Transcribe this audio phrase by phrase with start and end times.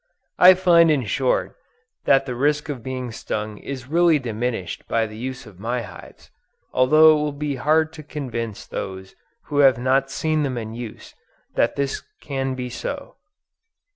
[0.39, 1.55] I find in short,
[2.05, 6.31] that the risk of being stung is really diminished by the use of my hives;
[6.73, 11.13] although it will be hard to convince those who have not seen them in use,
[11.53, 13.17] that this can be so.